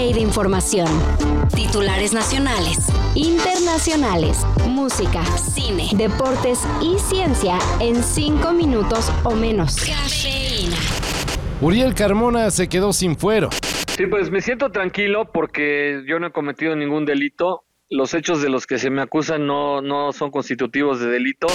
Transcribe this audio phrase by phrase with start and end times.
[0.00, 0.88] de información.
[1.54, 9.76] Titulares nacionales, internacionales, música, cine, deportes y ciencia en 5 minutos o menos.
[9.76, 10.78] Cafeína.
[11.60, 13.50] Uriel Carmona se quedó sin fuero.
[13.94, 17.64] Sí, pues me siento tranquilo porque yo no he cometido ningún delito.
[17.90, 21.48] Los hechos de los que se me acusan no, no son constitutivos de delito.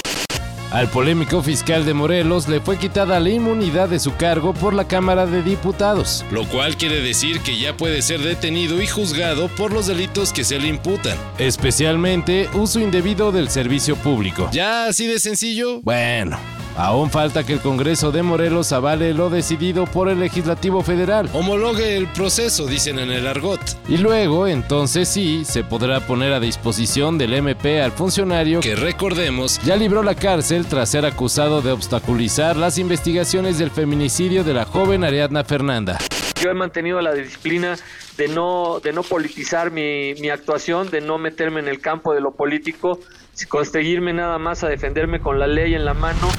[0.75, 4.89] Al polémico fiscal de Morelos le fue quitada la inmunidad de su cargo por la
[4.89, 9.71] Cámara de Diputados, lo cual quiere decir que ya puede ser detenido y juzgado por
[9.71, 14.49] los delitos que se le imputan, especialmente uso indebido del servicio público.
[14.51, 15.79] ¿Ya así de sencillo?
[15.79, 16.37] Bueno.
[16.77, 21.29] Aún falta que el Congreso de Morelos avale lo decidido por el Legislativo Federal.
[21.31, 23.61] Homologue el proceso, dicen en el argot.
[23.87, 29.61] Y luego, entonces sí, se podrá poner a disposición del MP al funcionario que, recordemos,
[29.63, 34.65] ya libró la cárcel tras ser acusado de obstaculizar las investigaciones del feminicidio de la
[34.65, 35.97] joven Ariadna Fernanda.
[36.41, 37.77] Yo he mantenido la disciplina
[38.17, 42.19] de no, de no politizar mi, mi actuación, de no meterme en el campo de
[42.19, 42.99] lo político,
[43.47, 46.29] conseguirme nada más a defenderme con la ley en la mano.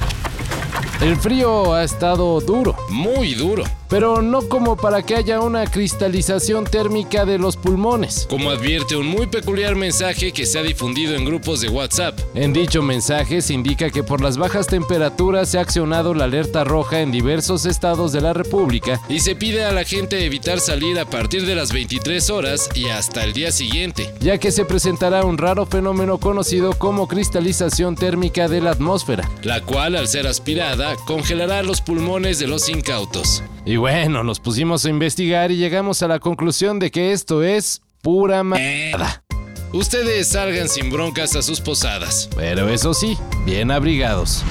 [1.00, 6.64] El frío ha estado duro, muy duro, pero no como para que haya una cristalización
[6.64, 11.24] térmica de los pulmones, como advierte un muy peculiar mensaje que se ha difundido en
[11.24, 12.18] grupos de WhatsApp.
[12.34, 16.64] En dicho mensaje se indica que por las bajas temperaturas se ha accionado la alerta
[16.64, 20.98] roja en diversos estados de la República y se pide a la gente evitar salir
[20.98, 25.24] a partir de las 23 horas y hasta el día siguiente, ya que se presentará
[25.24, 30.96] un raro fenómeno conocido como cristalización térmica de la atmósfera, la cual al ser aspirada
[31.06, 33.42] congelará los pulmones de los incautos.
[33.66, 37.82] Y bueno, nos pusimos a investigar y llegamos a la conclusión de que esto es
[38.00, 39.24] pura mierda.
[39.72, 44.44] Ustedes salgan sin broncas a sus posadas, pero eso sí, bien abrigados.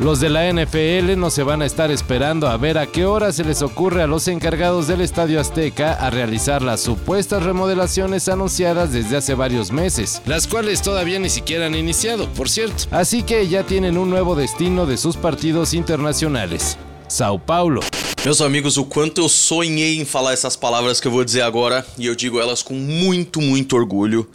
[0.00, 3.30] Los de la NFL no se van a estar esperando a ver a qué hora
[3.32, 8.92] se les ocurre a los encargados del Estadio Azteca a realizar las supuestas remodelaciones anunciadas
[8.92, 12.84] desde hace varios meses, las cuales todavía ni siquiera han iniciado, por cierto.
[12.90, 16.76] Así que ya tienen un nuevo destino de sus partidos internacionales.
[17.08, 17.80] Sao Paulo.
[18.24, 21.86] Meus amigos, o quanto eu sonhei em falar essas palavras que eu vou dizer agora,
[21.96, 24.28] e eu digo elas com muito, muito orgulho.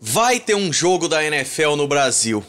[0.00, 2.42] Vai ter um jogo da NFL no Brasil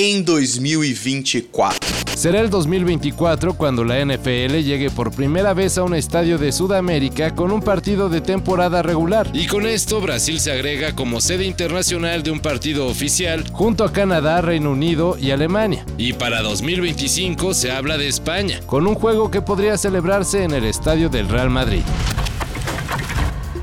[0.00, 1.88] em 2024.
[2.14, 7.34] Será el 2024 cuando la NFL llegue por primera vez a un estadio de Sudamérica
[7.34, 9.28] con un partido de temporada regular.
[9.32, 13.92] Y con esto Brasil se agrega como sede internacional de un partido oficial junto a
[13.92, 15.84] Canadá, Reino Unido y Alemania.
[15.96, 20.64] Y para 2025 se habla de España, con un juego que podría celebrarse en el
[20.64, 21.82] estadio del Real Madrid.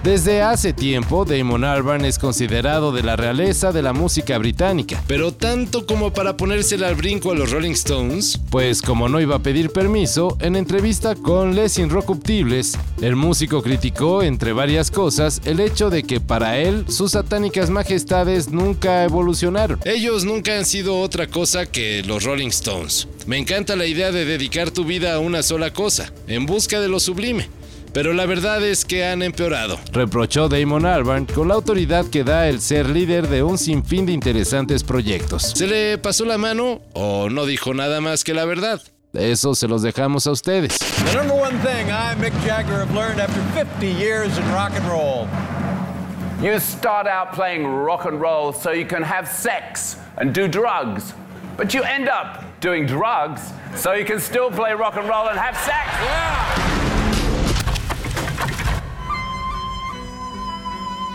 [0.06, 5.34] Desde hace tiempo, Damon Albarn es considerado de la realeza de la música británica, pero
[5.34, 9.40] tanto como para ponérsela al brinco a los Rolling Stones, pues como no iba a
[9.40, 15.90] pedir permiso, en entrevista con Les Inrocuptibles, el músico criticó, entre varias cosas, el hecho
[15.90, 19.80] de que para él sus satánicas majestades nunca evolucionaron.
[19.86, 23.08] Ellos nunca han sido otra cosa que los Rolling Stones.
[23.26, 26.90] Me encanta la idea de dedicar tu vida a una sola cosa, en busca de
[26.90, 27.50] lo sublime
[27.96, 32.50] pero la verdad es que han empeorado, reprochó Damon Albarn con la autoridad que da
[32.50, 35.54] el ser líder de un sinfín de interesantes proyectos.
[35.56, 38.82] ¿Se le pasó la mano o no dijo nada más que la verdad?
[39.14, 40.78] Eso se los dejamos a ustedes.
[40.78, 44.86] The number one thing I, Mick Jagger, have learned after 50 years in rock and
[44.90, 45.30] roll.
[46.42, 51.14] You start out playing rock and roll so you can have sex and do drugs.
[51.56, 55.40] But you end up doing drugs so you can still play rock and roll and
[55.40, 55.88] have sex.
[56.04, 56.55] Yeah.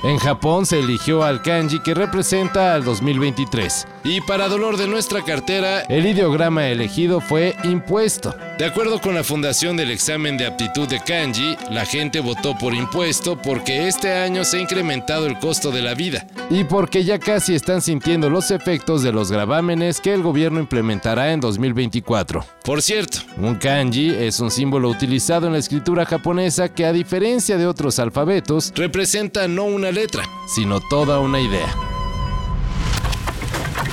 [0.02, 3.86] En Japón se eligió al kanji que representa al 2023.
[4.02, 8.34] Y para dolor de nuestra cartera, el ideograma elegido fue impuesto.
[8.58, 12.74] De acuerdo con la Fundación del Examen de Aptitud de Kanji, la gente votó por
[12.74, 17.18] impuesto porque este año se ha incrementado el costo de la vida y porque ya
[17.18, 22.44] casi están sintiendo los efectos de los gravámenes que el gobierno implementará en 2024.
[22.64, 27.56] Por cierto, un kanji es un símbolo utilizado en la escritura japonesa que a diferencia
[27.56, 31.89] de otros alfabetos, representa no una letra, sino toda una idea.